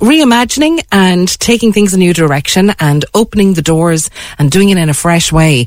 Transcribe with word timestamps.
Reimagining 0.00 0.84
and 0.90 1.28
taking 1.38 1.72
things 1.72 1.94
a 1.94 1.98
new 1.98 2.12
direction 2.12 2.72
and 2.80 3.04
opening 3.14 3.54
the 3.54 3.62
doors 3.62 4.10
and 4.38 4.50
doing 4.50 4.70
it 4.70 4.76
in 4.76 4.88
a 4.88 4.94
fresh 4.94 5.32
way. 5.32 5.66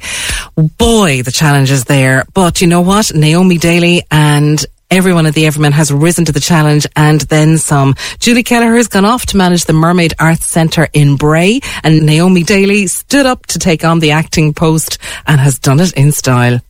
Boy, 0.56 1.24
the 1.24 1.32
challenge 1.32 1.72
is 1.72 1.86
there. 1.86 2.26
But 2.34 2.62
you 2.62 2.68
know 2.68 2.82
what? 2.82 3.16
Naomi 3.16 3.58
Daly 3.58 4.04
and 4.12 4.64
Everyone 4.90 5.26
at 5.26 5.34
the 5.34 5.46
Everyman 5.46 5.74
has 5.74 5.92
risen 5.92 6.24
to 6.26 6.32
the 6.32 6.40
challenge 6.40 6.88
and 6.96 7.20
then 7.22 7.58
some. 7.58 7.96
Julie 8.20 8.44
Kelleher 8.44 8.78
has 8.78 8.88
gone 8.88 9.04
off 9.04 9.26
to 9.28 9.38
manage 9.38 9.66
the 9.66 9.74
Mermaid 9.74 10.14
Arts 10.18 10.46
Centre 10.46 10.88
in 10.94 11.18
Bray 11.18 11.60
and 11.84 12.06
Naomi 12.06 12.44
Daly 12.44 12.88
stood 12.88 13.26
up 13.26 13.46
to 13.48 13.60
take 13.60 13.84
on 13.84 14.00
the 14.00 14.12
acting 14.12 14.54
post 14.54 14.98
and 15.26 15.42
has 15.42 15.60
done 15.60 15.82
it 15.82 15.92
in 15.98 16.14
style. 16.14 16.62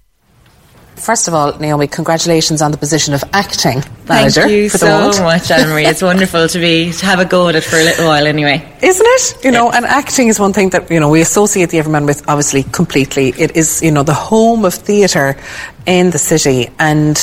First 1.08 1.30
of 1.30 1.33
all, 1.33 1.58
Naomi, 1.58 1.88
congratulations 1.88 2.61
on 2.61 2.72
the 2.73 2.77
position 2.77 3.13
of 3.13 3.23
acting 3.31 3.81
manager. 4.09 4.41
Thank 4.41 4.52
you 4.52 4.67
so 4.67 5.08
much, 5.23 5.44
Elmarie. 5.44 5.88
It's 5.89 6.02
wonderful 6.02 6.50
to 6.50 6.59
be 6.59 6.91
to 6.91 7.05
have 7.05 7.19
a 7.22 7.23
go 7.23 7.47
at 7.47 7.55
it 7.55 7.63
for 7.63 7.77
a 7.77 7.83
little 7.86 8.08
while, 8.08 8.27
anyway. 8.27 8.61
Isn't 8.81 9.05
it? 9.08 9.45
You 9.45 9.52
know, 9.52 9.72
and 9.72 9.85
acting 9.85 10.28
is 10.28 10.38
one 10.38 10.52
thing 10.52 10.72
that 10.72 10.91
you 10.91 11.00
know 11.00 11.08
we 11.08 11.22
associate 11.22 11.69
the 11.69 11.80
Everyman 11.80 12.05
with, 12.08 12.28
obviously, 12.28 12.63
completely. 12.63 13.30
It 13.30 13.55
is, 13.55 13.81
you 13.81 13.89
know, 13.89 14.03
the 14.03 14.13
home 14.13 14.66
of 14.66 14.73
theatre 14.73 15.38
in 15.85 16.09
the 16.09 16.17
city, 16.17 16.69
and 16.78 17.16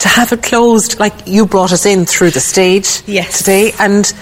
to 0.00 0.08
have 0.08 0.30
it 0.32 0.42
closed, 0.42 1.00
like 1.00 1.14
you 1.26 1.46
brought 1.46 1.72
us 1.72 1.86
in 1.86 2.04
through 2.04 2.32
the 2.32 2.40
stage 2.40 3.02
Yes. 3.06 3.38
today, 3.38 3.72
and 3.80 4.12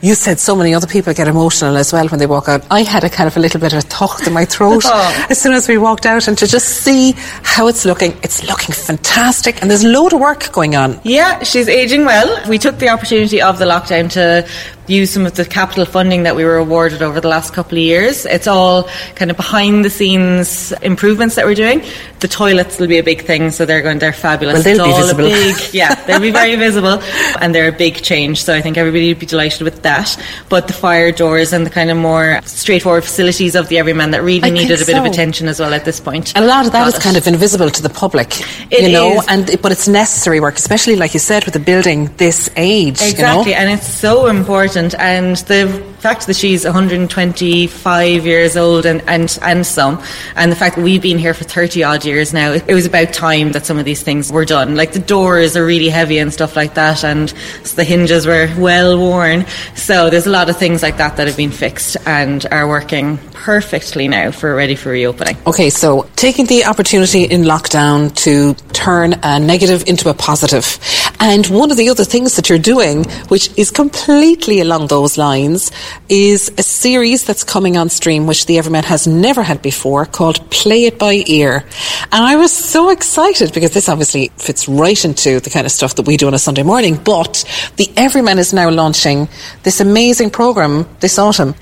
you 0.00 0.14
said 0.14 0.38
so 0.38 0.54
many 0.54 0.74
other 0.74 0.86
people 0.86 1.12
get 1.12 1.26
emotional 1.28 1.76
as 1.76 1.92
well 1.92 2.06
when 2.08 2.18
they 2.20 2.26
walk 2.26 2.48
out. 2.48 2.64
I 2.70 2.82
had 2.82 3.02
a 3.04 3.10
kind 3.10 3.26
of 3.26 3.36
a 3.36 3.40
little 3.40 3.60
bit 3.60 3.72
of 3.72 3.78
a 3.78 3.82
thought 3.82 4.26
in 4.26 4.32
my 4.32 4.44
throat 4.44 4.82
Oh. 4.86 5.26
as 5.28 5.40
soon 5.40 5.54
as 5.54 5.66
we 5.68 5.76
walked 5.78 6.06
out, 6.06 6.28
and 6.28 6.38
to 6.38 6.46
just 6.46 6.68
see 6.82 7.12
how 7.42 7.66
it's 7.68 7.84
looking, 7.84 8.12
it's 8.22 8.44
looking 8.46 8.72
fantastic, 8.74 9.60
and 9.60 9.70
there's 9.70 9.84
a 9.84 9.88
load 9.88 10.12
of 10.12 10.20
work 10.20 10.52
going 10.52 10.76
on. 10.76 11.00
Yeah, 11.04 11.42
she's 11.42 11.68
aging 11.68 12.04
well. 12.04 12.48
We 12.48 12.58
took 12.58 12.78
the 12.78 12.88
opportunity 12.90 13.42
of 13.42 13.58
the 13.58 13.64
lockdown 13.64 14.10
to 14.12 14.48
use 14.88 15.10
some 15.12 15.26
of 15.26 15.34
the 15.34 15.44
capital 15.44 15.84
funding 15.84 16.22
that 16.24 16.34
we 16.34 16.44
were 16.44 16.56
awarded 16.56 17.02
over 17.02 17.20
the 17.20 17.28
last 17.28 17.52
couple 17.52 17.76
of 17.78 17.82
years. 17.82 18.26
It's 18.26 18.46
all 18.46 18.84
kind 19.14 19.30
of 19.30 19.36
behind 19.36 19.84
the 19.84 19.90
scenes 19.90 20.72
improvements 20.82 21.34
that 21.36 21.44
we're 21.44 21.54
doing. 21.54 21.82
The 22.20 22.28
toilets 22.28 22.78
will 22.80 22.88
be 22.88 22.98
a 22.98 23.02
big 23.02 23.22
thing, 23.24 23.50
so 23.50 23.64
they're 23.64 23.82
going. 23.82 23.98
They're 24.00 24.12
fabulous. 24.12 24.54
Well, 24.54 24.62
they'll 24.64 24.80
it's 24.80 24.84
be 24.84 24.90
all 24.92 24.98
visible. 25.00 25.26
a 25.26 25.28
big, 25.30 25.56
yeah, 25.74 25.94
they'll 26.06 26.20
be 26.20 26.32
very 26.32 26.56
visible, 26.56 27.00
and 27.40 27.54
they're 27.54 27.68
a 27.68 27.72
big 27.72 28.02
change. 28.02 28.42
So 28.42 28.54
I 28.54 28.60
think 28.60 28.76
everybody 28.76 29.08
would 29.08 29.20
be 29.20 29.26
delighted 29.26 29.62
with 29.62 29.82
that. 29.82 30.16
But 30.48 30.66
the 30.66 30.72
fire 30.72 31.12
doors 31.12 31.52
and 31.52 31.64
the 31.64 31.70
kind 31.70 31.90
of 31.90 31.96
more 31.96 32.40
straightforward 32.44 33.04
facilities 33.04 33.54
of 33.54 33.68
the 33.68 33.78
Everyman 33.78 34.10
that 34.12 34.22
really 34.22 34.42
I 34.48 34.50
needed 34.50 34.82
a 34.82 34.84
bit 34.86 34.96
of 34.98 35.04
attention 35.04 35.46
as 35.48 35.60
well 35.60 35.72
at 35.72 35.84
this 35.84 36.00
point. 36.00 36.32
And 36.34 36.44
a 36.44 36.48
lot 36.48 36.66
of 36.66 36.72
that 36.72 36.80
Got 36.80 36.88
is 36.88 36.94
it. 36.96 37.02
kind 37.02 37.16
of 37.16 37.26
invisible 37.26 37.70
to 37.70 37.82
the 37.82 37.88
public, 37.90 38.28
It 38.72 38.82
you 38.82 38.92
know, 38.92 39.20
is. 39.20 39.26
and 39.28 39.62
but 39.62 39.70
it's 39.70 39.86
necessary 39.86 40.40
work, 40.40 40.56
especially 40.56 40.96
like 40.96 41.14
you 41.14 41.20
said 41.20 41.44
with 41.44 41.54
a 41.54 41.60
building 41.60 42.06
this 42.16 42.50
age. 42.56 43.00
Exactly, 43.00 43.52
You 43.52 43.56
know? 43.56 43.62
and 43.62 43.70
it's 43.78 43.86
so 43.86 44.26
important. 44.26 44.77
And 44.78 45.36
the 45.36 45.66
fact 45.98 46.26
that 46.28 46.36
she's 46.36 46.64
125 46.64 48.26
years 48.26 48.56
old 48.56 48.86
and, 48.86 49.02
and, 49.08 49.38
and 49.42 49.66
some, 49.66 50.02
and 50.36 50.52
the 50.52 50.56
fact 50.56 50.76
that 50.76 50.82
we've 50.82 51.02
been 51.02 51.18
here 51.18 51.34
for 51.34 51.44
30 51.44 51.82
odd 51.82 52.04
years 52.04 52.32
now, 52.32 52.52
it, 52.52 52.64
it 52.68 52.74
was 52.74 52.86
about 52.86 53.12
time 53.12 53.52
that 53.52 53.66
some 53.66 53.78
of 53.78 53.84
these 53.84 54.02
things 54.02 54.30
were 54.30 54.44
done. 54.44 54.76
Like 54.76 54.92
the 54.92 55.00
doors 55.00 55.56
are 55.56 55.66
really 55.66 55.88
heavy 55.88 56.18
and 56.18 56.32
stuff 56.32 56.54
like 56.54 56.74
that, 56.74 57.04
and 57.04 57.28
the 57.74 57.84
hinges 57.84 58.26
were 58.26 58.48
well 58.58 58.98
worn. 58.98 59.44
So 59.74 60.10
there's 60.10 60.26
a 60.26 60.30
lot 60.30 60.48
of 60.48 60.56
things 60.56 60.82
like 60.82 60.98
that 60.98 61.16
that 61.16 61.26
have 61.26 61.36
been 61.36 61.50
fixed 61.50 61.96
and 62.06 62.46
are 62.50 62.68
working 62.68 63.18
perfectly 63.32 64.08
now 64.08 64.30
for 64.30 64.54
ready 64.54 64.76
for 64.76 64.90
reopening. 64.90 65.36
Okay, 65.46 65.70
so 65.70 66.08
taking 66.16 66.46
the 66.46 66.64
opportunity 66.64 67.24
in 67.24 67.42
lockdown 67.42 68.14
to 68.24 68.54
turn 68.72 69.14
a 69.22 69.40
negative 69.40 69.84
into 69.86 70.08
a 70.08 70.14
positive. 70.14 70.78
And 71.20 71.46
one 71.48 71.70
of 71.70 71.76
the 71.76 71.88
other 71.88 72.04
things 72.04 72.36
that 72.36 72.48
you're 72.48 72.58
doing, 72.58 73.04
which 73.28 73.50
is 73.58 73.70
completely 73.70 74.60
along 74.60 74.86
those 74.86 75.18
lines, 75.18 75.72
is 76.08 76.52
a 76.56 76.62
series 76.62 77.24
that's 77.24 77.42
coming 77.42 77.76
on 77.76 77.88
stream, 77.88 78.26
which 78.26 78.46
the 78.46 78.58
Everyman 78.58 78.84
has 78.84 79.06
never 79.06 79.42
had 79.42 79.60
before, 79.60 80.06
called 80.06 80.48
Play 80.50 80.84
It 80.84 80.98
By 80.98 81.24
Ear. 81.26 81.64
And 82.12 82.24
I 82.24 82.36
was 82.36 82.52
so 82.52 82.90
excited 82.90 83.52
because 83.52 83.72
this 83.72 83.88
obviously 83.88 84.30
fits 84.36 84.68
right 84.68 85.04
into 85.04 85.40
the 85.40 85.50
kind 85.50 85.66
of 85.66 85.72
stuff 85.72 85.96
that 85.96 86.06
we 86.06 86.16
do 86.16 86.28
on 86.28 86.34
a 86.34 86.38
Sunday 86.38 86.62
morning. 86.62 86.96
But 87.02 87.44
the 87.76 87.90
Everyman 87.96 88.38
is 88.38 88.52
now 88.52 88.70
launching 88.70 89.28
this 89.64 89.80
amazing 89.80 90.30
program 90.30 90.86
this 91.00 91.18
autumn. 91.18 91.54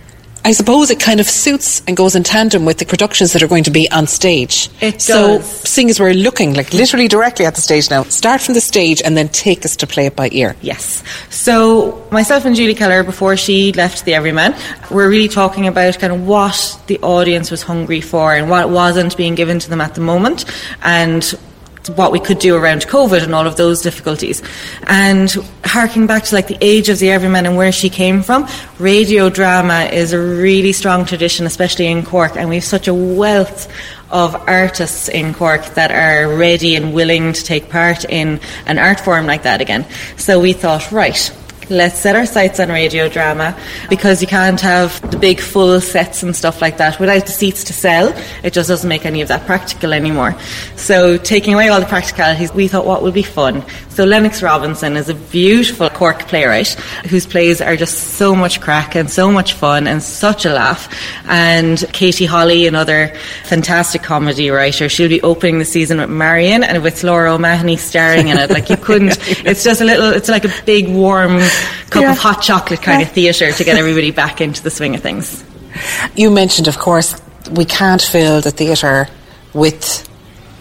I 0.47 0.53
suppose 0.53 0.93
it 0.93 1.01
kind 1.01 1.19
of 1.19 1.27
suits 1.27 1.83
and 1.89 1.97
goes 1.97 2.15
in 2.15 2.23
tandem 2.23 2.65
with 2.65 2.79
the 2.79 2.87
productions 2.87 3.33
that 3.33 3.43
are 3.43 3.49
going 3.49 3.65
to 3.65 3.73
be 3.73 3.91
on 3.91 4.07
stage. 4.07 4.69
It 4.81 5.03
So, 5.03 5.39
does. 5.39 5.45
seeing 5.69 5.91
as 5.91 5.99
we're 5.99 6.15
looking 6.15 6.55
like 6.55 6.73
literally 6.73 7.09
directly 7.09 7.47
at 7.47 7.57
the 7.57 7.61
stage 7.61 7.91
now, 7.91 8.05
start 8.05 8.41
from 8.41 8.55
the 8.55 8.61
stage 8.61 9.03
and 9.03 9.17
then 9.17 9.29
take 9.31 9.65
us 9.65 9.75
to 9.75 9.89
play 9.89 10.07
it 10.07 10.15
by 10.15 10.29
ear. 10.31 10.55
Yes. 10.63 11.03
So 11.31 12.07
myself 12.13 12.45
and 12.45 12.55
Julie 12.55 12.77
Kelleher, 12.77 13.03
before 13.03 13.37
she 13.37 13.73
left 13.73 14.05
the 14.05 14.15
Everyman, 14.15 14.55
were 14.89 15.09
really 15.09 15.27
talking 15.27 15.67
about 15.67 15.99
kind 15.99 16.13
of 16.13 16.25
what 16.25 16.79
the 16.87 17.01
audience 17.01 17.51
was 17.51 17.63
hungry 17.63 18.01
for 18.01 18.33
and 18.33 18.49
what 18.49 18.71
wasn't 18.71 19.17
being 19.17 19.35
given 19.35 19.59
to 19.59 19.69
them 19.69 19.81
at 19.81 19.97
the 19.97 20.01
moment, 20.01 20.45
and 20.85 21.35
what 21.91 22.13
we 22.13 22.21
could 22.21 22.39
do 22.39 22.57
around 22.57 22.83
COVID 22.83 23.23
and 23.23 23.35
all 23.35 23.47
of 23.47 23.57
those 23.57 23.83
difficulties. 23.83 24.43
And 24.87 25.31
harking 25.65 26.07
back 26.07 26.25
to 26.25 26.35
like 26.35 26.49
the 26.49 26.59
age 26.61 26.89
of 26.89 26.99
the 26.99 27.11
Everyman 27.11 27.47
and 27.47 27.57
where 27.57 27.73
she 27.73 27.89
came 27.89 28.23
from, 28.23 28.49
radio 28.79 29.29
drama 29.29 29.89
is 29.93 30.13
a 30.13 30.21
really 30.21 30.73
strong 30.73 31.05
tradition, 31.05 31.47
especially 31.47 31.87
in 31.87 32.05
Cork, 32.05 32.37
and 32.37 32.49
we 32.49 32.57
have 32.57 32.65
such 32.65 32.89
a 32.89 32.95
wealth 32.95 33.73
of 34.11 34.35
artists 34.49 35.09
in 35.09 35.35
Cork 35.35 35.65
that 35.75 35.91
are 35.91 36.37
ready 36.37 36.77
and 36.77 36.95
willing 36.95 37.33
to 37.33 37.43
take 37.43 37.71
part 37.71 38.05
in 38.05 38.41
an 38.67 38.79
art 38.79 39.01
form 39.01 39.27
like 39.27 39.43
that 39.43 39.61
again. 39.61 39.85
So 40.17 40.41
we 40.41 40.53
thought, 40.53 40.93
right, 40.93 41.33
let's 41.69 41.99
set 41.99 42.15
our 42.17 42.27
sights 42.27 42.61
on 42.61 42.69
radio 42.69 43.09
drama 43.09 43.59
because 43.89 44.21
you 44.21 44.29
can't 44.29 44.61
have 44.61 45.01
the 45.11 45.19
big 45.19 45.41
full 45.41 45.81
sets 45.81 46.23
and 46.23 46.35
stuff 46.35 46.61
like 46.61 46.77
that 46.79 47.01
without 47.01 47.27
the 47.27 47.33
seats 47.33 47.65
to 47.65 47.73
sell. 47.73 48.13
It 48.45 48.53
just 48.53 48.69
doesn't 48.69 48.89
make 48.89 49.05
any 49.05 49.21
of 49.23 49.29
that 49.29 49.47
practical 49.47 49.93
anymore. 49.93 50.39
So 50.77 51.17
taking 51.17 51.55
away 51.55 51.69
all 51.69 51.81
the 51.81 51.87
practicalities, 51.87 52.53
we 52.53 52.69
thought 52.69 52.87
what 52.87 53.03
would 53.03 53.15
be 53.15 53.23
fun. 53.23 53.65
So 53.97 54.05
Lennox 54.05 54.43
Robinson 54.43 54.95
is 54.95 55.09
a 55.09 55.15
beautiful 55.15 55.89
Cork 55.89 56.29
playwright 56.29 56.69
whose 57.09 57.25
plays 57.27 57.63
are 57.63 57.77
just 57.77 57.97
so 58.19 58.37
much 58.37 58.61
crack 58.61 58.95
and 58.95 59.09
so 59.11 59.33
much 59.33 59.55
fun 59.55 59.87
and 59.87 60.03
such 60.03 60.45
a 60.45 60.53
laugh. 60.53 60.93
And 61.27 61.83
Katie 61.95 62.27
Holly, 62.27 62.67
another 62.67 63.09
fantastic 63.45 64.03
comedy 64.03 64.51
writer, 64.51 64.91
she'll 64.91 65.09
be 65.09 65.23
opening 65.23 65.59
the 65.61 65.65
season 65.65 65.97
with 65.99 66.11
Marion 66.11 66.63
and 66.63 66.83
with 66.83 67.03
Laura 67.05 67.33
O'Mahony 67.33 67.79
starring 67.79 68.29
in 68.29 68.37
it. 68.37 68.51
Like 68.51 68.69
you 68.69 68.77
couldn't, 68.77 69.17
it's 69.47 69.65
just 69.65 69.81
a 69.81 69.85
little, 69.87 70.11
it's 70.11 70.29
like 70.29 70.45
a 70.45 70.53
big 70.67 70.91
warm 70.91 71.39
cup 71.89 72.03
Yeah. 72.03 72.13
of 72.13 72.19
hot 72.19 72.43
chocolate 72.43 72.83
kind 72.83 73.01
of 73.01 73.11
theatre 73.13 73.51
to 73.51 73.65
get 73.65 73.79
everybody 73.79 74.11
back 74.11 74.43
into 74.43 74.63
the 74.63 74.71
swing 74.71 74.95
of 74.95 75.01
things. 75.01 75.43
You 76.15 76.31
mentioned, 76.31 76.69
of 76.69 76.77
course, 76.79 77.19
we 77.51 77.65
can't 77.65 78.03
fill 78.03 78.43
the 78.43 78.51
theatre 78.51 79.09
with 79.55 80.07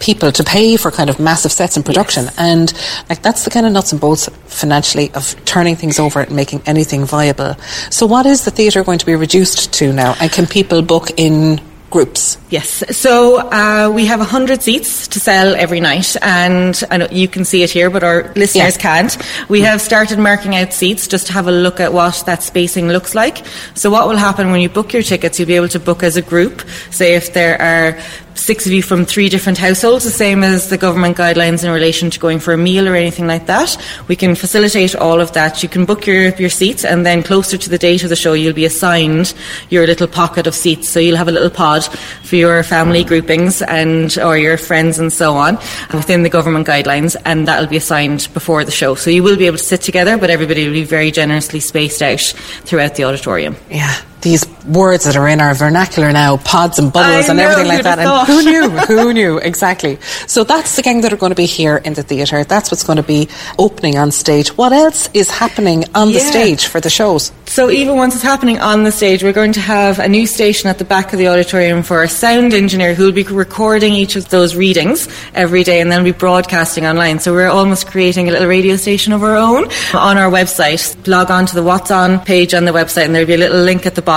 people 0.00 0.32
to 0.32 0.44
pay 0.44 0.76
for 0.76 0.90
kind 0.90 1.10
of 1.10 1.18
massive 1.18 1.52
sets 1.52 1.76
and 1.76 1.84
production. 1.84 2.26
And 2.38 2.72
like 3.08 3.22
that's 3.22 3.44
the 3.44 3.50
kind 3.50 3.66
of 3.66 3.72
nuts 3.72 3.92
and 3.92 4.00
bolts 4.00 4.28
financially 4.46 5.12
of 5.14 5.34
turning 5.44 5.76
things 5.76 5.98
over 5.98 6.20
and 6.20 6.34
making 6.34 6.62
anything 6.66 7.04
viable. 7.04 7.54
So 7.90 8.06
what 8.06 8.26
is 8.26 8.44
the 8.44 8.50
theatre 8.50 8.84
going 8.84 8.98
to 8.98 9.06
be 9.06 9.14
reduced 9.14 9.72
to 9.74 9.92
now? 9.92 10.14
And 10.20 10.30
can 10.30 10.46
people 10.46 10.82
book 10.82 11.10
in 11.16 11.60
groups. 11.90 12.36
Yes. 12.50 12.82
So 12.96 13.38
uh, 13.38 13.90
we 13.94 14.06
have 14.06 14.18
100 14.18 14.60
seats 14.62 15.08
to 15.08 15.20
sell 15.20 15.54
every 15.54 15.80
night, 15.80 16.16
and 16.20 16.74
I 16.90 16.96
know 16.98 17.06
you 17.10 17.28
can 17.28 17.44
see 17.44 17.62
it 17.62 17.70
here, 17.70 17.90
but 17.90 18.02
our 18.02 18.32
listeners 18.34 18.76
Yeah. 18.76 18.82
can't. 18.82 19.16
We 19.48 19.60
have 19.62 19.80
started 19.80 20.18
marking 20.18 20.56
out 20.56 20.72
seats 20.72 21.06
just 21.06 21.28
to 21.28 21.32
have 21.32 21.46
a 21.46 21.52
look 21.52 21.80
at 21.80 21.92
what 21.92 22.22
that 22.26 22.42
spacing 22.42 22.88
looks 22.88 23.14
like. 23.14 23.46
So 23.74 23.88
what 23.90 24.08
will 24.08 24.16
happen 24.16 24.50
when 24.50 24.60
you 24.60 24.68
book 24.68 24.92
your 24.92 25.02
tickets, 25.02 25.38
you'll 25.38 25.48
be 25.48 25.54
able 25.56 25.68
to 25.68 25.80
book 25.80 26.02
as 26.02 26.16
a 26.16 26.22
group. 26.22 26.62
Say 26.90 27.14
if 27.14 27.32
there 27.32 27.60
are 27.60 27.98
six 28.36 28.66
of 28.66 28.72
you 28.72 28.82
from 28.82 29.04
three 29.04 29.28
different 29.28 29.58
households, 29.58 30.04
the 30.04 30.10
same 30.10 30.44
as 30.44 30.68
the 30.68 30.78
government 30.78 31.16
guidelines 31.16 31.64
in 31.64 31.70
relation 31.70 32.10
to 32.10 32.20
going 32.20 32.38
for 32.38 32.52
a 32.52 32.58
meal 32.58 32.88
or 32.88 32.94
anything 32.94 33.26
like 33.26 33.46
that. 33.46 33.76
We 34.08 34.16
can 34.16 34.34
facilitate 34.34 34.94
all 34.94 35.20
of 35.20 35.32
that. 35.32 35.62
You 35.62 35.68
can 35.68 35.84
book 35.84 36.06
your, 36.06 36.28
your 36.36 36.50
seats 36.50 36.84
and 36.84 37.04
then 37.04 37.22
closer 37.22 37.56
to 37.58 37.70
the 37.70 37.78
date 37.78 38.02
of 38.02 38.10
the 38.10 38.16
show 38.16 38.34
you'll 38.34 38.52
be 38.52 38.64
assigned 38.64 39.34
your 39.70 39.86
little 39.86 40.06
pocket 40.06 40.46
of 40.46 40.54
seats. 40.54 40.88
So 40.88 41.00
you'll 41.00 41.16
have 41.16 41.28
a 41.28 41.32
little 41.32 41.50
pod 41.50 41.84
for 42.22 42.36
your 42.36 42.62
family 42.62 43.04
groupings 43.04 43.62
and 43.62 44.16
or 44.18 44.36
your 44.36 44.58
friends 44.58 44.98
and 44.98 45.12
so 45.12 45.34
on 45.34 45.56
within 45.92 46.22
the 46.22 46.30
government 46.30 46.66
guidelines 46.66 47.16
and 47.24 47.48
that'll 47.48 47.68
be 47.68 47.76
assigned 47.76 48.28
before 48.34 48.64
the 48.64 48.70
show. 48.70 48.94
So 48.94 49.10
you 49.10 49.22
will 49.22 49.36
be 49.36 49.46
able 49.46 49.58
to 49.58 49.64
sit 49.64 49.80
together 49.80 50.18
but 50.18 50.30
everybody 50.30 50.66
will 50.66 50.74
be 50.74 50.84
very 50.84 51.10
generously 51.10 51.60
spaced 51.60 52.02
out 52.02 52.20
throughout 52.64 52.94
the 52.94 53.04
auditorium. 53.04 53.56
Yeah, 53.70 53.94
these 54.26 54.44
words 54.66 55.04
that 55.04 55.14
are 55.14 55.28
in 55.28 55.40
our 55.40 55.54
vernacular 55.54 56.10
now, 56.10 56.36
pods 56.38 56.80
and 56.80 56.92
bubbles 56.92 57.28
I 57.28 57.30
and 57.30 57.38
know, 57.38 57.44
everything 57.44 57.68
like 57.68 57.84
that. 57.84 58.00
And 58.00 58.26
who 58.26 58.42
knew? 58.42 58.68
Who 58.86 59.12
knew? 59.12 59.38
Exactly. 59.38 59.98
So 60.26 60.42
that's 60.42 60.74
the 60.74 60.82
gang 60.82 61.02
that 61.02 61.12
are 61.12 61.16
going 61.16 61.30
to 61.30 61.36
be 61.36 61.46
here 61.46 61.76
in 61.76 61.94
the 61.94 62.02
theatre. 62.02 62.42
That's 62.42 62.72
what's 62.72 62.82
going 62.82 62.96
to 62.96 63.04
be 63.04 63.28
opening 63.56 63.96
on 63.96 64.10
stage. 64.10 64.48
What 64.56 64.72
else 64.72 65.08
is 65.14 65.30
happening 65.30 65.84
on 65.94 66.12
the 66.12 66.18
stage 66.18 66.66
for 66.66 66.80
the 66.80 66.90
shows? 66.90 67.30
So 67.46 67.70
even 67.70 67.96
once 67.96 68.14
it's 68.14 68.24
happening 68.24 68.58
on 68.58 68.82
the 68.82 68.90
stage, 68.90 69.22
we're 69.22 69.32
going 69.32 69.52
to 69.52 69.60
have 69.60 70.00
a 70.00 70.08
new 70.08 70.26
station 70.26 70.68
at 70.68 70.78
the 70.78 70.84
back 70.84 71.12
of 71.12 71.20
the 71.20 71.28
auditorium 71.28 71.84
for 71.84 72.02
a 72.02 72.08
sound 72.08 72.52
engineer 72.52 72.94
who 72.94 73.04
will 73.04 73.12
be 73.12 73.22
recording 73.22 73.94
each 73.94 74.16
of 74.16 74.28
those 74.28 74.56
readings 74.56 75.08
every 75.34 75.62
day 75.62 75.80
and 75.80 75.90
then 75.92 76.02
be 76.02 76.10
broadcasting 76.12 76.84
online. 76.84 77.20
So 77.20 77.32
we're 77.32 77.48
almost 77.48 77.86
creating 77.86 78.28
a 78.28 78.32
little 78.32 78.48
radio 78.48 78.76
station 78.76 79.12
of 79.12 79.22
our 79.22 79.36
own 79.36 79.70
on 79.94 80.18
our 80.18 80.30
website. 80.30 81.06
Log 81.06 81.30
on 81.30 81.46
to 81.46 81.54
the 81.54 81.62
What's 81.62 81.92
On 81.92 82.18
page 82.20 82.54
on 82.54 82.64
the 82.64 82.72
website 82.72 83.04
and 83.04 83.14
there'll 83.14 83.28
be 83.28 83.34
a 83.34 83.38
little 83.38 83.62
link 83.62 83.86
at 83.86 83.94
the 83.94 84.02
bottom. 84.02 84.15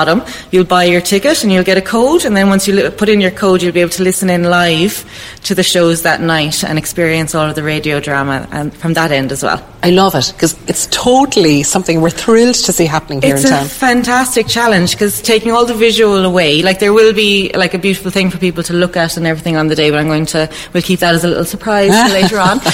You'll 0.52 0.66
buy 0.66 0.86
your 0.86 1.02
ticket 1.02 1.44
and 1.44 1.52
you'll 1.52 1.64
get 1.64 1.78
a 1.78 1.82
code 1.82 2.26
and 2.26 2.36
then 2.36 2.50
once 2.50 2.68
you 2.68 2.90
put 2.92 3.10
in 3.10 3.22
your 3.22 3.32
code, 3.32 3.62
you'll 3.62 3.74
be 3.74 3.82
able 3.82 3.92
to 3.92 4.04
listen 4.04 4.30
in 4.30 4.44
live 4.44 5.06
to 5.44 5.56
the 5.56 5.64
shows 5.64 6.04
that 6.04 6.22
night 6.22 6.64
and 6.64 6.78
experience 6.78 7.36
all 7.36 7.50
of 7.50 7.56
the 7.56 7.64
radio 7.64 8.00
drama 8.00 8.48
and 8.52 8.74
from 8.74 8.94
that 8.94 9.12
end 9.12 9.32
as 9.32 9.44
well. 9.44 9.66
I 9.82 9.92
love 9.92 10.14
it 10.16 10.32
because 10.34 10.58
it's 10.68 10.88
totally 10.88 11.64
something 11.64 12.02
we're 12.02 12.10
thrilled 12.10 12.56
to 12.56 12.74
see 12.74 12.86
happening 12.86 13.22
here 13.22 13.36
It's 13.36 13.46
in 13.46 13.52
town. 13.52 13.66
It's 13.66 13.74
a 13.74 13.80
fantastic 13.80 14.48
challenge 14.48 14.92
because 14.92 15.22
taking 15.22 15.52
all 15.52 15.66
the 15.66 15.74
visual 15.74 16.26
away, 16.26 16.62
like 16.62 16.80
there 16.80 16.92
will 16.94 17.14
be 17.14 17.52
like 17.54 17.74
a 17.74 17.78
beautiful 17.78 18.12
thing 18.12 18.30
for 18.30 18.38
people 18.38 18.64
to 18.64 18.74
look 18.74 18.98
at 18.98 19.16
and 19.16 19.26
everything 19.26 19.56
on 19.56 19.68
the 19.68 19.76
day, 19.76 19.90
but 19.90 20.00
I'm 20.00 20.08
going 20.08 20.26
to, 20.28 20.50
we'll 20.74 20.84
keep 20.84 21.00
that 21.00 21.16
as 21.16 21.24
a 21.24 21.28
little 21.28 21.46
surprise 21.46 21.92
for 21.92 22.14
later 22.14 22.40
on. 22.40 22.60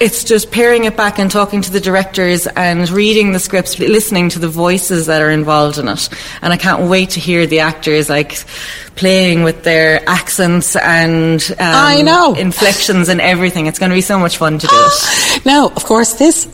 It's 0.00 0.22
just 0.22 0.52
pairing 0.52 0.84
it 0.84 0.96
back 0.96 1.18
and 1.18 1.28
talking 1.28 1.60
to 1.60 1.72
the 1.72 1.80
directors 1.80 2.46
and 2.46 2.88
reading 2.88 3.32
the 3.32 3.40
scripts, 3.40 3.78
listening 3.80 4.28
to 4.30 4.38
the 4.38 4.48
voices 4.48 5.06
that 5.06 5.20
are 5.22 5.30
involved 5.30 5.76
in 5.76 5.88
it. 5.88 6.08
And 6.40 6.47
I 6.52 6.56
can't 6.56 6.88
wait 6.88 7.10
to 7.10 7.20
hear 7.20 7.46
the 7.46 7.60
actors 7.60 8.08
like 8.08 8.44
playing 8.96 9.44
with 9.44 9.62
their 9.62 10.02
accents 10.08 10.74
and 10.76 11.40
um, 11.52 11.56
I 11.58 12.02
know. 12.02 12.34
inflections 12.34 13.08
and 13.08 13.20
everything. 13.20 13.66
It's 13.66 13.78
going 13.78 13.90
to 13.90 13.94
be 13.94 14.00
so 14.00 14.18
much 14.18 14.36
fun 14.38 14.58
to 14.58 14.66
do 14.66 14.76
it. 14.76 15.44
Now, 15.44 15.68
of 15.68 15.84
course, 15.84 16.14
this 16.14 16.46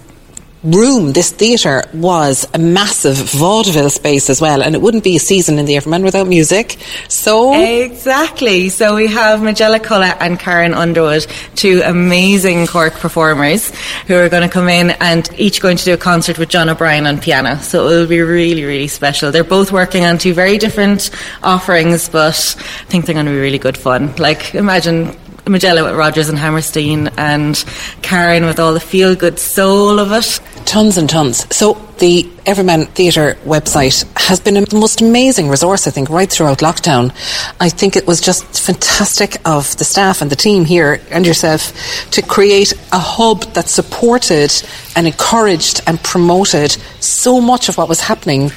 room, 0.65 1.13
this 1.13 1.31
theatre, 1.31 1.85
was 1.93 2.47
a 2.55 2.59
massive 2.59 3.17
vaudeville 3.17 3.91
space 3.91 4.31
as 4.31 4.41
well, 4.41 4.63
and 4.63 4.75
it 4.75 4.81
wouldn't 4.81 5.05
be 5.05 5.17
a 5.17 5.21
season 5.21 5.59
in 5.59 5.67
the 5.67 5.77
Everyman 5.77 6.03
without 6.03 6.27
music. 6.27 6.77
So, 7.09 7.55
Exactly. 7.55 8.71
So 8.71 8.95
we 8.95 9.07
have 9.09 9.43
Majella 9.43 9.79
Cullagh 9.79 10.17
and 10.21 10.39
Karen 10.39 10.75
Underwood, 10.75 11.27
two 11.55 11.83
amazing 11.85 12.67
Cork 12.67 12.95
performers 12.95 13.71
who 14.07 14.17
are 14.17 14.29
going 14.29 14.43
to 14.43 14.49
come 14.49 14.69
in 14.69 14.91
and 14.91 15.29
each 15.37 15.61
going 15.61 15.77
to 15.77 15.85
do 15.85 15.95
a 15.95 15.99
concert 15.99 16.39
with 16.39 16.49
John 16.49 16.69
O'Brien 16.69 17.07
on 17.07 17.21
piano. 17.21 17.57
So 17.59 17.87
it 17.87 17.91
will 17.91 18.07
be 18.07 18.21
really, 18.21 18.65
really 18.65 18.89
special. 18.89 19.31
They're 19.31 19.45
both 19.45 19.73
working 19.73 20.05
on 20.05 20.19
two 20.19 20.35
very 20.35 20.59
different 20.59 21.11
offerings, 21.43 22.09
but 22.09 22.57
I 22.59 22.85
think 22.85 23.07
they're 23.07 23.15
going 23.15 23.27
to 23.27 23.33
be 23.33 23.39
really 23.39 23.59
good 23.59 23.77
fun. 23.77 24.15
Like, 24.17 24.55
imagine 24.55 25.15
Majella 25.49 25.85
with 25.85 25.95
Rodgers 25.95 26.29
and 26.29 26.39
Hammerstein 26.39 27.09
and 27.19 27.63
Karen 28.03 28.47
with 28.47 28.59
all 28.59 28.73
the 28.73 28.81
feel 28.81 29.15
good 29.15 29.39
soul 29.39 29.99
of 29.99 30.11
it. 30.13 30.41
tons 30.65 30.97
and 30.97 31.09
tons. 31.09 31.47
So, 31.55 31.75
the 31.99 32.29
Everyman 32.47 32.87
Theatre 32.87 33.37
website 33.45 34.05
has 34.19 34.41
been 34.41 34.57
a 34.57 34.65
most 34.75 35.01
amazing 35.01 35.49
resource, 35.49 35.87
I 35.87 35.91
think, 35.91 36.09
right 36.11 36.31
throughout 36.31 36.59
lockdown. 36.59 37.13
I 37.61 37.69
think 37.69 37.95
it 37.95 38.07
was 38.07 38.21
just 38.21 38.45
fantastic 38.59 39.37
of 39.47 39.77
the 39.77 39.85
staff 39.85 40.23
and 40.23 40.31
the 40.31 40.37
team 40.37 40.65
here 40.65 41.01
and 41.11 41.27
yourself 41.27 41.73
to 42.11 42.23
create 42.23 42.73
a 42.93 42.99
hub 42.99 43.43
that 43.55 43.69
supported 43.69 44.53
and 44.97 45.07
encouraged 45.07 45.83
and 45.87 46.03
promoted 46.03 46.73
so 47.01 47.41
much 47.41 47.69
of 47.69 47.77
what 47.77 47.89
was 47.89 48.01
happening 48.01 48.51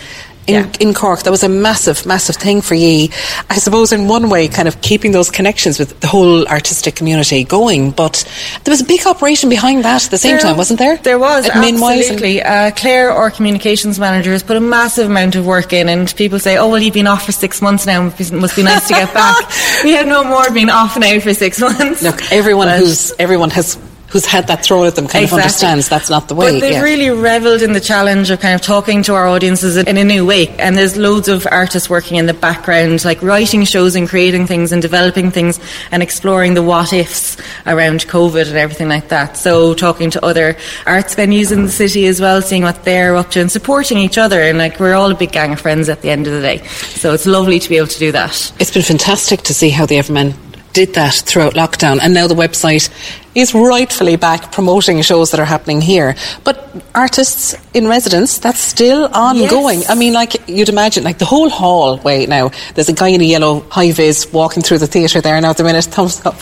in, 0.48 0.54
Yeah. 0.56 0.72
in 0.80 0.94
Cork. 0.94 1.24
That 1.24 1.32
was 1.32 1.44
a 1.44 1.50
massive, 1.50 2.06
massive 2.06 2.36
thing 2.38 2.62
for 2.62 2.74
ye. 2.76 3.12
I 3.50 3.58
suppose 3.58 3.92
in 3.92 4.08
one 4.08 4.30
way, 4.30 4.48
kind 4.48 4.68
of 4.68 4.82
keeping 4.82 5.12
those 5.12 5.30
connections 5.30 5.78
with 5.80 6.00
the 6.00 6.08
whole 6.08 6.48
artistic 6.48 6.96
community 6.96 7.44
going. 7.44 7.92
But 7.92 8.24
there 8.64 8.72
was 8.72 8.82
a 8.82 8.86
big 8.86 9.06
operation 9.06 9.50
behind 9.50 9.84
that 9.86 10.06
at 10.06 10.12
the 10.12 10.18
same 10.18 10.38
time, 10.40 10.58
wasn't 10.58 10.80
there? 10.80 10.98
There 10.98 11.20
was, 11.20 11.46
Admin-wise 11.46 12.08
and- 12.10 12.14
absolutely. 12.16 12.42
Uh, 12.44 12.72
Claire, 12.72 13.12
our 13.12 13.30
communications 13.30 14.00
manager, 14.00 14.32
has 14.32 14.44
put 14.44 14.58
a 14.58 14.62
massive 14.62 15.08
amount 15.08 15.36
of 15.36 15.46
work 15.46 15.74
in, 15.74 15.90
and 15.90 16.14
people 16.16 16.40
say, 16.40 16.58
oh, 16.58 16.70
well, 16.70 16.80
you've 16.82 16.94
been 16.94 17.08
off 17.08 17.26
for 17.26 17.32
six 17.32 17.62
months 17.62 17.86
now, 17.86 18.08
it 18.08 18.32
must 18.32 18.56
be 18.56 18.64
nice 18.64 18.88
to 18.88 18.94
get 18.94 19.14
back. 19.14 19.52
we 19.84 19.92
have 19.92 20.08
no 20.08 20.24
more 20.24 20.50
been 20.52 20.70
off 20.70 20.98
now 20.98 21.20
for 21.20 21.34
six 21.34 21.60
months. 21.60 22.02
Look, 22.02 22.32
everyone 22.32 22.68
But- 22.68 22.80
who's 22.80 23.12
everyone 23.20 23.50
has 23.52 23.78
who's 24.18 24.26
had 24.26 24.48
that 24.48 24.66
thrown 24.66 24.88
at 24.88 24.96
them 24.96 25.08
kind 25.08 25.26
Exactly. 25.26 25.38
of 25.38 25.44
understands 25.44 25.90
that's 25.90 26.10
not 26.10 26.28
the 26.28 26.34
way. 26.34 26.54
But 26.54 26.62
they've 26.62 26.74
yeah. 26.74 26.82
really 26.82 27.10
revelled 27.12 27.62
in 27.62 27.74
the 27.74 27.80
challenge 27.80 28.32
of 28.32 28.40
kind 28.40 28.56
of 28.56 28.62
talking 28.62 29.04
to 29.04 29.14
our 29.14 29.28
audiences 29.28 29.78
in 29.78 29.96
a 29.96 30.04
new 30.04 30.26
way. 30.26 30.48
And 30.58 30.76
there's 30.76 30.98
loads 30.98 31.28
of 31.28 31.46
artists 31.52 31.88
working 31.88 32.18
in 32.18 32.26
the 32.26 32.34
background, 32.34 33.06
like 33.06 33.22
writing 33.22 33.64
shows 33.64 33.96
and 33.96 34.10
creating 34.10 34.48
things 34.48 34.72
and 34.72 34.82
developing 34.82 35.30
things 35.30 35.60
and 35.92 36.02
exploring 36.02 36.56
the 36.56 36.64
what 36.64 36.94
ifs 36.94 37.38
around 37.68 38.08
COVID 38.08 38.48
and 38.48 38.58
everything 38.58 38.90
like 38.90 39.10
that. 39.10 39.38
So 39.38 39.76
talking 39.76 40.10
to 40.12 40.26
other 40.26 40.58
arts 40.88 41.14
venues 41.14 41.52
in 41.52 41.64
the 41.64 41.72
city 41.72 42.08
as 42.08 42.20
well, 42.20 42.42
seeing 42.42 42.64
what 42.64 42.84
they're 42.86 43.16
up 43.16 43.30
to 43.32 43.42
and 43.42 43.52
supporting 43.52 44.00
each 44.00 44.18
other. 44.18 44.42
And 44.42 44.58
like 44.58 44.80
we're 44.80 44.96
all 44.96 45.12
a 45.12 45.16
big 45.16 45.32
gang 45.32 45.54
of 45.54 45.62
friends 45.62 45.90
at 45.90 46.02
the 46.02 46.10
end 46.10 46.26
of 46.26 46.34
the 46.34 46.42
day. 46.42 46.66
So 46.66 47.14
it's 47.14 47.28
lovely 47.28 47.60
to 47.60 47.70
be 47.70 47.78
able 47.78 47.88
to 47.88 48.00
do 48.00 48.12
that. 48.14 48.52
It's 48.60 48.72
been 48.72 48.82
fantastic 48.82 49.44
to 49.44 49.54
see 49.54 49.70
how 49.70 49.86
the 49.86 49.98
Everyman 49.98 50.34
did 50.78 50.94
that 50.94 51.16
throughout 51.16 51.56
lockdown, 51.56 51.98
and 52.04 52.14
now 52.14 52.28
the 52.28 52.36
website 52.36 52.92
is 53.34 53.56
rightfully 53.56 54.16
back 54.16 54.52
promoting 54.52 55.02
shows 55.02 55.32
that 55.32 55.40
are 55.40 55.46
happening 55.56 55.82
here. 55.82 56.16
But 56.44 56.56
artists 56.94 57.56
in 57.74 57.88
residence, 57.88 58.38
that's 58.38 58.60
still 58.60 59.06
ongoing. 59.12 59.80
Yes. 59.80 59.90
I 59.90 59.96
mean, 59.96 60.14
like 60.14 60.48
you'd 60.48 60.70
imagine, 60.70 61.04
like 61.04 61.18
the 61.18 61.26
whole 61.26 61.50
hallway 61.50 62.28
now. 62.28 62.52
There's 62.76 62.90
a 62.90 62.94
guy 62.94 63.08
in 63.08 63.22
a 63.22 63.24
yellow 63.24 63.62
high 63.62 63.92
vis 63.92 64.32
walking 64.32 64.62
through 64.62 64.78
the 64.78 64.86
theatre 64.86 65.20
there 65.20 65.42
now 65.42 65.50
at 65.50 65.58
the 65.58 65.64
minute. 65.64 65.86
Thumbs 65.96 66.24
up. 66.24 66.38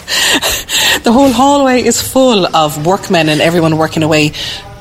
the 1.03 1.13
whole 1.13 1.31
hallway 1.31 1.81
is 1.81 2.01
full 2.01 2.45
of 2.53 2.85
workmen 2.85 3.29
and 3.29 3.39
everyone 3.39 3.77
working 3.77 4.03
away. 4.03 4.33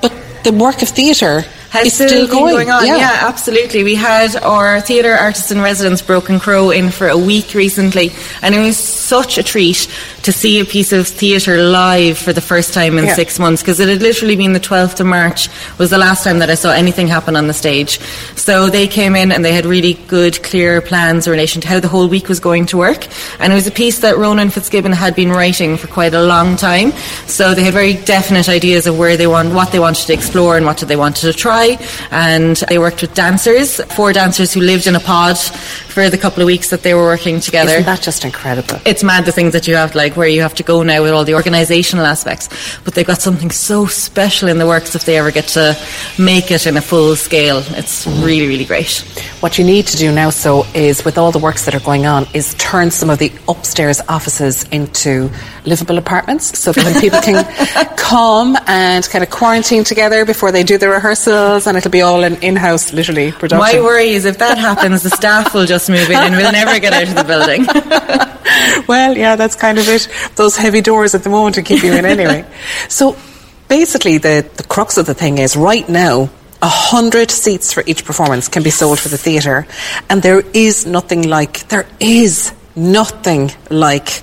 But 0.02 0.12
the 0.42 0.50
work 0.50 0.82
of 0.82 0.88
theatre 0.88 1.44
has 1.74 1.86
is 1.88 1.94
still 1.94 2.26
been 2.26 2.30
going. 2.36 2.70
on. 2.70 2.86
Yeah. 2.86 3.18
absolutely. 3.22 3.82
We 3.84 3.94
had 3.96 4.36
our 4.36 4.80
theatre 4.80 5.14
artist 5.14 5.50
in 5.50 5.60
residence, 5.60 6.00
Broken 6.02 6.38
Crow, 6.40 6.70
in 6.70 6.90
for 6.90 7.08
a 7.08 7.18
week 7.18 7.52
recently, 7.54 8.12
and 8.42 8.54
it 8.54 8.60
was 8.60 8.76
such 8.78 9.38
a 9.38 9.42
treat 9.42 9.88
to 10.22 10.32
see 10.32 10.60
a 10.60 10.64
piece 10.64 10.92
of 10.92 11.06
theatre 11.06 11.62
live 11.62 12.16
for 12.16 12.32
the 12.32 12.40
first 12.40 12.72
time 12.72 12.96
in 12.96 13.04
Yeah. 13.04 13.14
six 13.14 13.38
months 13.38 13.60
because 13.60 13.78
it 13.80 13.88
had 13.88 14.00
literally 14.02 14.36
been 14.36 14.52
the 14.54 14.60
12th 14.60 15.00
of 15.00 15.06
March 15.06 15.48
was 15.78 15.90
the 15.90 15.98
last 15.98 16.24
time 16.24 16.38
that 16.38 16.48
I 16.48 16.54
saw 16.54 16.70
anything 16.72 17.08
happen 17.08 17.36
on 17.36 17.46
the 17.48 17.52
stage. 17.54 17.98
So 18.36 18.68
they 18.70 18.86
came 18.86 19.16
in 19.16 19.32
and 19.32 19.44
they 19.44 19.52
had 19.52 19.66
really 19.66 19.94
good, 20.08 20.42
clear 20.42 20.80
plans 20.80 21.26
in 21.26 21.30
relation 21.32 21.60
to 21.62 21.68
how 21.68 21.80
the 21.80 21.88
whole 21.88 22.08
week 22.08 22.28
was 22.28 22.40
going 22.40 22.66
to 22.66 22.76
work, 22.78 23.06
and 23.40 23.52
it 23.52 23.56
was 23.56 23.66
a 23.66 23.70
piece 23.70 23.98
that 23.98 24.16
Ronan 24.16 24.50
Fitzgibbon 24.50 24.92
had 24.92 25.14
been 25.14 25.30
writing 25.32 25.76
for 25.76 25.88
quite 25.88 26.14
a 26.14 26.22
long 26.22 26.56
time. 26.56 26.92
So 27.26 27.52
they 27.54 27.64
had 27.64 27.74
very 27.74 27.94
definite 27.94 28.48
ideas 28.48 28.86
of 28.86 28.96
where 28.98 29.16
they 29.16 29.26
want, 29.26 29.52
what 29.52 29.72
they 29.72 29.78
wanted 29.80 30.06
to 30.06 30.12
explore 30.14 30.56
and 30.56 30.64
what 30.64 30.78
did 30.78 30.88
they 30.88 30.96
wanted 30.96 31.22
to 31.30 31.32
try, 31.32 31.63
and 32.10 32.56
they 32.68 32.78
worked 32.78 33.00
with 33.02 33.14
dancers, 33.14 33.80
four 33.96 34.12
dancers 34.12 34.52
who 34.52 34.60
lived 34.60 34.86
in 34.86 34.94
a 34.94 35.00
pod 35.00 35.38
for 35.38 36.08
the 36.10 36.18
couple 36.18 36.42
of 36.42 36.46
weeks 36.46 36.70
that 36.70 36.82
they 36.82 36.94
were 36.94 37.04
working 37.04 37.40
together. 37.40 37.72
Isn't 37.72 37.86
that 37.86 38.02
just 38.02 38.24
incredible? 38.24 38.78
it's 38.84 39.02
mad 39.02 39.24
the 39.24 39.32
things 39.32 39.52
that 39.52 39.66
you 39.66 39.74
have 39.74 39.94
like 39.94 40.16
where 40.16 40.28
you 40.28 40.42
have 40.42 40.54
to 40.54 40.62
go 40.62 40.82
now 40.82 41.02
with 41.02 41.12
all 41.12 41.24
the 41.24 41.32
organisational 41.32 42.04
aspects 42.04 42.48
but 42.84 42.94
they've 42.94 43.06
got 43.06 43.20
something 43.20 43.50
so 43.50 43.86
special 43.86 44.48
in 44.48 44.58
the 44.58 44.66
works 44.66 44.94
if 44.94 45.04
they 45.04 45.16
ever 45.18 45.30
get 45.30 45.46
to 45.48 45.76
make 46.18 46.50
it 46.50 46.66
in 46.66 46.76
a 46.76 46.80
full 46.80 47.16
scale. 47.16 47.62
It's 47.80 48.06
really 48.06 48.46
really 48.46 48.64
great. 48.64 48.98
What 49.40 49.58
you 49.58 49.64
need 49.64 49.86
to 49.88 49.96
do 49.96 50.12
now, 50.12 50.30
so, 50.30 50.64
is 50.74 51.04
with 51.04 51.18
all 51.18 51.30
the 51.30 51.38
works 51.38 51.64
that 51.66 51.74
are 51.74 51.80
going 51.80 52.06
on, 52.06 52.26
is 52.32 52.54
turn 52.54 52.90
some 52.90 53.10
of 53.10 53.18
the 53.18 53.30
upstairs 53.46 54.00
offices 54.08 54.64
into 54.70 55.30
livable 55.66 55.98
apartments, 55.98 56.58
so 56.58 56.72
that 56.72 56.84
when 56.84 57.00
people 57.00 57.20
can 57.20 57.44
come 57.96 58.56
and 58.66 59.04
kind 59.10 59.22
of 59.22 59.30
quarantine 59.30 59.84
together 59.84 60.24
before 60.24 60.50
they 60.50 60.62
do 60.62 60.78
the 60.78 60.88
rehearsal 60.88 61.53
and 61.66 61.76
it'll 61.76 61.90
be 61.90 62.02
all 62.02 62.24
an 62.24 62.36
in-house, 62.42 62.92
literally, 62.92 63.32
production. 63.32 63.58
My 63.58 63.80
worry 63.80 64.10
is 64.10 64.24
if 64.24 64.38
that 64.38 64.58
happens, 64.58 65.02
the 65.02 65.10
staff 65.10 65.54
will 65.54 65.66
just 65.66 65.88
move 65.88 66.10
in 66.10 66.16
and 66.16 66.36
we'll 66.36 66.52
never 66.52 66.78
get 66.80 66.92
out 66.92 67.08
of 67.08 67.14
the 67.14 67.24
building. 67.24 67.64
well, 68.88 69.16
yeah, 69.16 69.36
that's 69.36 69.56
kind 69.56 69.78
of 69.78 69.88
it. 69.88 70.08
Those 70.36 70.56
heavy 70.56 70.80
doors 70.80 71.14
at 71.14 71.22
the 71.22 71.30
moment 71.30 71.54
to 71.56 71.62
keep 71.62 71.82
you 71.82 71.94
in 71.94 72.04
anyway. 72.04 72.44
so 72.88 73.16
basically, 73.68 74.18
the, 74.18 74.48
the 74.56 74.64
crux 74.64 74.98
of 74.98 75.06
the 75.06 75.14
thing 75.14 75.38
is 75.38 75.56
right 75.56 75.88
now, 75.88 76.30
a 76.62 76.68
hundred 76.68 77.30
seats 77.30 77.72
for 77.72 77.82
each 77.86 78.04
performance 78.04 78.48
can 78.48 78.62
be 78.62 78.70
sold 78.70 78.98
for 78.98 79.08
the 79.08 79.18
theatre, 79.18 79.66
and 80.08 80.22
there 80.22 80.40
is 80.54 80.86
nothing 80.86 81.28
like 81.28 81.68
there 81.68 81.86
is 82.00 82.54
nothing 82.74 83.50
like 83.70 84.22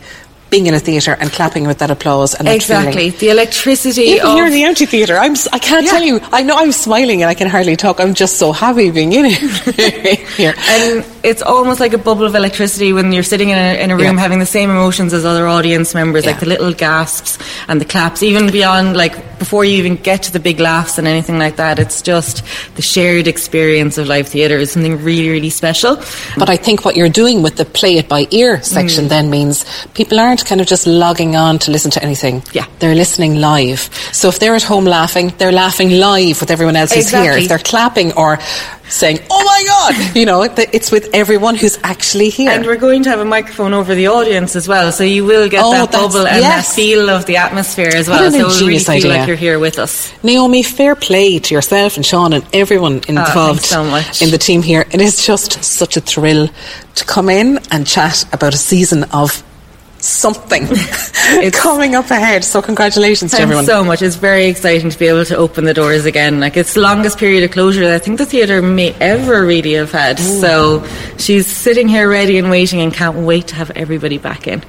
being 0.51 0.65
in 0.67 0.73
a 0.73 0.79
theatre 0.79 1.15
and 1.19 1.31
clapping 1.31 1.65
with 1.65 1.79
that 1.79 1.89
applause 1.89 2.35
and 2.35 2.45
exactly 2.47 3.09
the 3.09 3.29
electricity 3.29 4.01
Even 4.01 4.27
of 4.27 4.33
here 4.33 4.45
in 4.45 4.51
the 4.51 4.63
amphitheatre, 4.63 5.17
I'm, 5.17 5.33
I 5.53 5.59
can't 5.59 5.85
Yeah. 5.85 5.91
tell 5.91 6.03
you. 6.03 6.19
I 6.33 6.43
know 6.43 6.55
I'm 6.57 6.73
smiling 6.73 7.21
and 7.23 7.29
I 7.29 7.33
can 7.35 7.47
hardly 7.47 7.77
talk. 7.77 8.01
I'm 8.01 8.13
just 8.13 8.37
so 8.37 8.51
happy 8.51 8.91
being 8.91 9.13
in 9.13 9.25
it. 9.27 10.19
here. 10.37 10.53
and 10.67 11.05
it's 11.23 11.41
almost 11.41 11.79
like 11.79 11.93
a 11.93 11.97
bubble 11.97 12.25
of 12.25 12.35
electricity 12.35 12.91
when 12.91 13.13
you're 13.13 13.23
sitting 13.23 13.49
in 13.49 13.57
a, 13.57 13.81
in 13.81 13.91
a 13.91 13.95
room 13.95 14.15
Yeah. 14.17 14.21
having 14.21 14.39
the 14.39 14.45
same 14.45 14.69
emotions 14.69 15.13
as 15.13 15.23
other 15.23 15.47
audience 15.47 15.93
members, 15.95 16.25
like 16.25 16.41
the 16.41 16.45
little 16.47 16.73
gasps 16.73 17.39
and 17.69 17.79
the 17.79 17.85
claps, 17.85 18.21
even 18.21 18.51
beyond 18.51 18.97
like 18.97 19.15
before 19.41 19.65
you 19.65 19.77
even 19.77 19.95
get 19.95 20.21
to 20.21 20.31
the 20.31 20.39
big 20.39 20.59
laughs 20.59 20.99
and 20.99 21.07
anything 21.07 21.39
like 21.39 21.55
that. 21.55 21.79
It's 21.79 21.99
just 22.03 22.43
the 22.75 22.83
shared 22.83 23.27
experience 23.27 23.97
of 23.97 24.05
live 24.05 24.27
theatre 24.27 24.57
is 24.57 24.71
something 24.71 25.03
really, 25.03 25.29
really 25.29 25.49
special. 25.49 25.95
But 26.37 26.47
I 26.47 26.57
think 26.57 26.85
what 26.85 26.95
you're 26.95 27.09
doing 27.09 27.41
with 27.41 27.55
the 27.55 27.65
play 27.65 27.97
it 27.97 28.07
by 28.07 28.27
ear 28.29 28.61
section 28.61 29.05
Mm. 29.05 29.09
then 29.09 29.29
means 29.31 29.65
people 29.95 30.19
aren't 30.19 30.45
kind 30.45 30.61
of 30.61 30.67
just 30.67 30.85
logging 30.85 31.35
on 31.35 31.57
to 31.65 31.71
listen 31.71 31.89
to 31.89 32.03
anything. 32.03 32.43
Yeah. 32.53 32.65
They're 32.77 32.93
listening 32.93 33.41
live. 33.41 33.89
So 34.21 34.27
if 34.29 34.37
they're 34.37 34.53
at 34.53 34.61
home 34.61 34.85
laughing, 34.85 35.33
they're 35.39 35.51
laughing 35.51 35.89
live 35.89 36.39
with 36.41 36.51
everyone 36.51 36.75
else 36.75 36.93
who's 36.93 37.09
here. 37.09 37.31
If 37.33 37.47
they're 37.49 37.57
clapping 37.57 38.13
or 38.13 38.37
saying, 38.87 39.17
oh 39.31 39.43
my 39.43 39.63
God, 39.65 40.15
you 40.15 40.27
know, 40.27 40.43
it's 40.43 40.91
with 40.91 41.09
everyone 41.11 41.55
who's 41.55 41.79
actually 41.83 42.29
here. 42.29 42.51
And 42.51 42.63
we're 42.63 42.77
going 42.77 43.01
to 43.05 43.09
have 43.09 43.19
a 43.19 43.25
microphone 43.25 43.73
over 43.73 43.95
the 43.95 44.09
audience 44.09 44.55
as 44.55 44.67
well, 44.67 44.91
so 44.91 45.03
you 45.03 45.25
will 45.25 45.49
get 45.49 45.63
Oh, 45.65 45.71
that 45.71 45.91
bubble 45.91 46.27
and 46.27 46.39
yes. 46.39 46.67
that 46.67 46.75
feel 46.75 47.09
of 47.09 47.25
the 47.25 47.37
atmosphere 47.37 47.89
as 47.95 48.07
What 48.07 48.19
well. 48.19 48.27
an 48.45 48.51
So 48.51 48.67
really 48.67 48.77
feel 48.77 48.91
idea. 48.93 49.09
like 49.11 49.27
you're 49.27 49.37
here 49.37 49.57
with 49.57 49.79
us. 49.79 50.13
Naomi, 50.23 50.61
fair 50.61 50.93
play 50.95 51.39
to 51.39 51.55
yourself 51.55 51.95
and 51.97 52.05
Sean 52.05 52.33
and 52.33 52.45
everyone 52.53 53.01
involved 53.07 53.17
Ah, 53.17 53.45
thanks 53.53 53.65
so 53.69 53.83
much. 53.83 54.21
in 54.21 54.29
the 54.29 54.37
team 54.37 54.61
here. 54.61 54.85
It 54.91 55.01
is 55.01 55.25
just 55.25 55.63
such 55.63 55.97
a 55.97 56.01
thrill 56.01 56.47
to 56.93 57.05
come 57.05 57.27
in 57.27 57.57
and 57.71 57.87
chat 57.87 58.23
about 58.33 58.53
a 58.53 58.57
season 58.57 59.05
of 59.05 59.41
something 60.01 60.63
it's 60.69 61.59
coming 61.59 61.95
up 61.95 62.09
ahead. 62.11 62.43
So 62.43 62.61
congratulations 62.61 63.31
to 63.31 63.41
everyone. 63.41 63.65
so 63.65 63.83
much. 63.83 64.01
It's 64.01 64.15
very 64.15 64.45
exciting 64.45 64.89
to 64.89 64.97
be 64.99 65.07
able 65.07 65.25
to 65.25 65.37
open 65.37 65.65
the 65.65 65.73
doors 65.73 66.05
again. 66.05 66.39
Like 66.39 66.57
it's 66.57 66.73
the 66.73 66.81
longest 66.81 67.17
period 67.17 67.43
of 67.43 67.51
closure 67.51 67.81
that 67.81 67.93
I 67.93 67.99
think 67.99 68.17
the 68.17 68.25
theatre 68.25 68.61
may 68.61 68.93
ever 68.95 69.45
really 69.45 69.73
have 69.73 69.91
had. 69.91 70.19
So 70.19 70.85
she's 71.17 71.47
sitting 71.47 71.87
here 71.87 72.09
ready 72.09 72.37
and 72.37 72.49
waiting 72.49 72.81
and 72.81 72.93
can't 72.93 73.17
wait 73.17 73.47
to 73.49 73.55
have 73.55 73.71
everybody 73.71 74.17
back 74.17 74.47
in. 74.47 74.63